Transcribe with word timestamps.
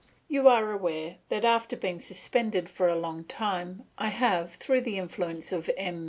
You 0.27 0.47
are 0.47 0.71
aware 0.71 1.17
that 1.29 1.45
after 1.45 1.77
being 1.77 1.99
suspended 1.99 2.67
for 2.67 2.87
a 2.87 2.95
long 2.95 3.23
time, 3.23 3.83
I 3.99 4.07
have, 4.07 4.55
through 4.55 4.81
the 4.81 4.97
influence 4.97 5.51
of 5.51 5.69
M. 5.77 5.99